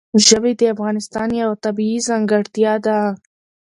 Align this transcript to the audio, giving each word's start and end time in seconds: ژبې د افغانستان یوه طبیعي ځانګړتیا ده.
ژبې 0.27 0.51
د 0.59 0.61
افغانستان 0.73 1.29
یوه 1.41 1.55
طبیعي 1.65 1.99
ځانګړتیا 2.07 2.73
ده. 2.85 2.97